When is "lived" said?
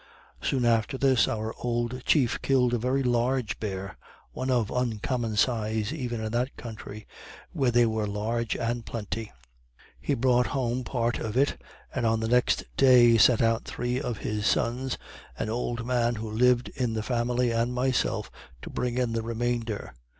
16.31-16.69